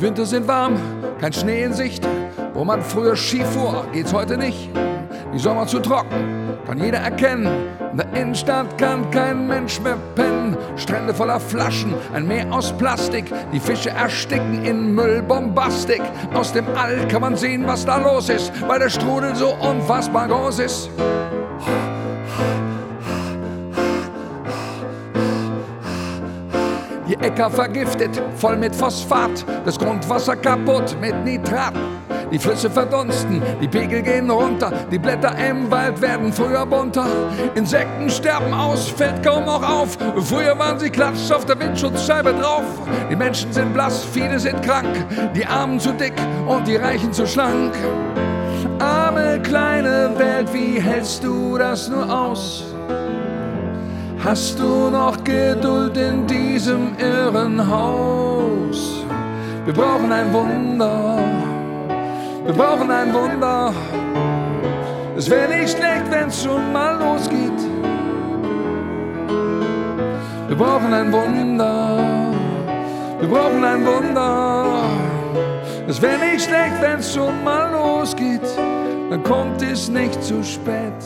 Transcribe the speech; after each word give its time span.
Winter 0.00 0.24
sind 0.24 0.48
warm, 0.48 0.78
kein 1.20 1.30
Schnee 1.30 1.62
in 1.62 1.74
Sicht. 1.74 2.06
Wo 2.54 2.64
man 2.64 2.80
früher 2.80 3.16
Ski 3.16 3.44
fuhr, 3.44 3.84
geht's 3.92 4.14
heute 4.14 4.38
nicht. 4.38 4.70
Die 5.34 5.38
Sommer 5.38 5.66
zu 5.66 5.78
trocken, 5.78 6.54
kann 6.66 6.82
jeder 6.82 6.98
erkennen. 6.98 7.46
In 7.92 7.98
der 7.98 8.12
Innenstadt 8.14 8.78
kann 8.78 9.10
kein 9.10 9.46
Mensch 9.46 9.78
mehr 9.80 9.98
pennen. 10.14 10.56
Strände 10.76 11.12
voller 11.12 11.38
Flaschen, 11.38 11.94
ein 12.14 12.26
Meer 12.26 12.50
aus 12.50 12.72
Plastik. 12.72 13.26
Die 13.52 13.60
Fische 13.60 13.90
ersticken 13.90 14.64
in 14.64 14.94
Müllbombastik. 14.94 16.00
Aus 16.32 16.54
dem 16.54 16.66
All 16.76 17.06
kann 17.08 17.20
man 17.20 17.36
sehen, 17.36 17.66
was 17.66 17.84
da 17.84 17.98
los 17.98 18.30
ist, 18.30 18.52
weil 18.66 18.78
der 18.78 18.88
Strudel 18.88 19.36
so 19.36 19.54
unfassbar 19.60 20.28
groß 20.28 20.60
ist. 20.60 20.88
Äcker 27.22 27.50
vergiftet, 27.50 28.20
voll 28.36 28.56
mit 28.56 28.74
Phosphat, 28.74 29.44
das 29.64 29.78
Grundwasser 29.78 30.36
kaputt 30.36 30.96
mit 31.00 31.14
Nitrat. 31.24 31.74
Die 32.32 32.38
Flüsse 32.38 32.70
verdunsten, 32.70 33.42
die 33.60 33.66
Pegel 33.66 34.02
gehen 34.02 34.30
runter, 34.30 34.72
die 34.90 34.98
Blätter 34.98 35.34
im 35.36 35.70
Wald 35.70 36.00
werden 36.00 36.32
früher 36.32 36.64
bunter. 36.64 37.06
Insekten 37.56 38.08
sterben 38.08 38.54
aus, 38.54 38.88
fällt 38.88 39.22
kaum 39.22 39.44
noch 39.46 39.68
auf. 39.68 39.98
Früher 40.16 40.56
waren 40.58 40.78
sie 40.78 40.90
klatsch 40.90 41.30
auf 41.32 41.44
der 41.44 41.58
Windschutzscheibe 41.58 42.32
drauf. 42.34 42.64
Die 43.10 43.16
Menschen 43.16 43.52
sind 43.52 43.74
blass, 43.74 44.04
viele 44.04 44.38
sind 44.38 44.62
krank, 44.62 44.88
die 45.34 45.44
Armen 45.44 45.80
zu 45.80 45.92
dick 45.92 46.14
und 46.46 46.66
die 46.68 46.76
Reichen 46.76 47.12
zu 47.12 47.26
schlank. 47.26 47.74
Arme 48.78 49.40
kleine 49.42 50.12
Welt, 50.16 50.48
wie 50.54 50.80
hältst 50.80 51.24
du 51.24 51.58
das 51.58 51.88
nur 51.88 52.08
aus? 52.10 52.64
Hast 54.22 54.58
du 54.58 54.90
noch 54.90 55.24
Geduld 55.24 55.96
in 55.96 56.26
diesem 56.60 56.92
Irrenhaus? 56.98 58.78
Wir 59.64 59.72
brauchen 59.72 60.12
ein 60.12 60.30
Wunder, 60.30 61.18
wir 62.44 62.52
brauchen 62.52 62.90
ein 62.90 63.14
Wunder. 63.14 63.72
Es 65.16 65.30
wäre 65.30 65.48
nicht 65.48 65.70
schlecht, 65.70 66.10
wenn's 66.10 66.42
schon 66.42 66.70
mal 66.70 66.98
losgeht. 66.98 67.60
Wir 70.48 70.56
brauchen 70.56 70.92
ein 70.92 71.10
Wunder, 71.10 71.98
wir 73.20 73.28
brauchen 73.28 73.64
ein 73.64 73.86
Wunder. 73.86 74.82
Es 75.88 76.02
wäre 76.02 76.18
nicht 76.18 76.44
schlecht, 76.44 76.76
wenn's 76.82 77.14
schon 77.14 77.42
mal 77.42 77.72
losgeht. 77.72 78.48
Dann 79.08 79.22
kommt 79.22 79.62
es 79.62 79.88
nicht 79.88 80.22
zu 80.22 80.44
spät. 80.44 81.02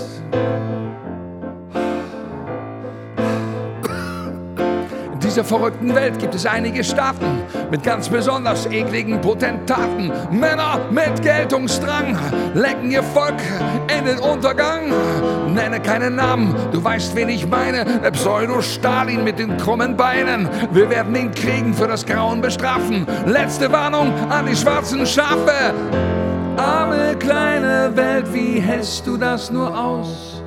Dieser 5.34 5.44
verrückten 5.44 5.92
Welt 5.96 6.20
gibt 6.20 6.36
es 6.36 6.46
einige 6.46 6.84
Staaten 6.84 7.42
mit 7.68 7.82
ganz 7.82 8.08
besonders 8.08 8.66
ekligen 8.66 9.20
Potentaten. 9.20 10.12
Männer 10.30 10.78
mit 10.92 11.22
Geltungsdrang 11.22 12.16
lecken 12.54 12.92
ihr 12.92 13.02
Volk 13.02 13.34
in 13.98 14.04
den 14.04 14.20
Untergang. 14.20 14.92
Nenne 15.52 15.80
keinen 15.80 16.14
Namen, 16.14 16.54
du 16.70 16.84
weißt, 16.84 17.16
wen 17.16 17.30
ich 17.30 17.48
meine. 17.48 17.84
Der 17.84 18.12
Pseudo-Stalin 18.12 19.24
mit 19.24 19.40
den 19.40 19.56
krummen 19.56 19.96
Beinen. 19.96 20.48
Wir 20.70 20.88
werden 20.88 21.16
ihn 21.16 21.32
kriegen, 21.32 21.74
für 21.74 21.88
das 21.88 22.06
Grauen 22.06 22.40
bestrafen. 22.40 23.04
Letzte 23.26 23.72
Warnung 23.72 24.12
an 24.30 24.46
die 24.46 24.54
schwarzen 24.54 25.04
Schafe. 25.04 25.74
Arme 26.56 27.16
kleine 27.18 27.90
Welt, 27.96 28.32
wie 28.32 28.60
hältst 28.60 29.04
du 29.04 29.16
das 29.16 29.50
nur 29.50 29.76
aus? 29.76 30.44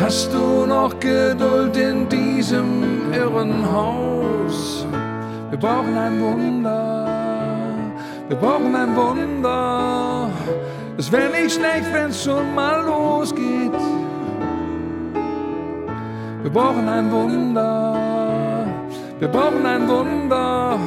Hast 0.00 0.32
du 0.32 0.64
noch 0.64 1.00
Geduld 1.00 1.76
in 1.76 2.08
diesem 2.08 3.12
Irrenhaus? 3.12 4.86
Wir 5.50 5.58
brauchen 5.58 5.96
ein 5.98 6.20
Wunder, 6.20 7.90
wir 8.28 8.36
brauchen 8.36 8.76
ein 8.76 8.94
Wunder. 8.94 10.30
Es 10.96 11.10
wäre 11.10 11.30
nicht 11.30 11.56
schlecht, 11.56 11.92
wenn's 11.92 12.22
schon 12.22 12.54
mal 12.54 12.86
losgeht. 12.86 13.72
Wir 16.42 16.50
brauchen 16.50 16.88
ein 16.88 17.10
Wunder, 17.10 18.66
wir 19.18 19.28
brauchen 19.28 19.66
ein 19.66 19.88
Wunder. 19.88 20.78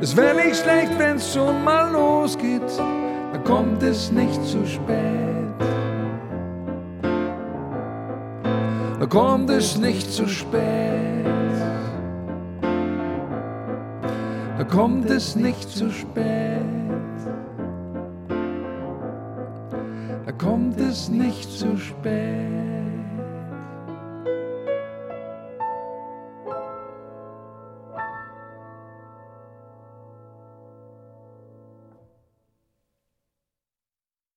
Es 0.00 0.16
wäre 0.16 0.36
nicht 0.36 0.62
schlecht, 0.62 0.96
wenn's 0.98 1.34
schon 1.34 1.64
mal 1.64 1.90
losgeht, 1.90 2.78
dann 3.32 3.42
kommt 3.42 3.82
es 3.82 4.12
nicht 4.12 4.40
zu 4.44 4.64
spät. 4.64 5.43
Da 9.04 9.10
kommt 9.10 9.50
es 9.50 9.76
nicht 9.76 10.10
zu 10.10 10.26
spät. 10.26 11.26
Da 14.56 14.64
kommt 14.64 15.10
es 15.10 15.36
nicht 15.36 15.68
zu 15.68 15.90
spät. 15.90 16.62
Da 20.24 20.32
kommt 20.32 20.80
es 20.80 21.10
nicht 21.10 21.52
zu 21.52 21.76
spät. 21.76 22.83